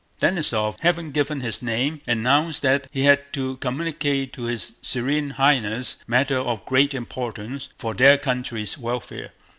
Denísov, 0.19 0.77
having 0.79 1.11
given 1.11 1.41
his 1.41 1.61
name, 1.61 2.01
announced 2.07 2.63
that 2.63 2.87
he 2.91 3.03
had 3.03 3.31
to 3.33 3.57
communicate 3.57 4.33
to 4.33 4.45
his 4.45 4.77
Serene 4.81 5.29
Highness 5.29 5.97
a 6.07 6.09
matter 6.09 6.39
of 6.39 6.65
great 6.65 6.95
importance 6.95 7.69
for 7.77 7.93
their 7.93 8.17
country's 8.17 8.79
welfare. 8.79 9.31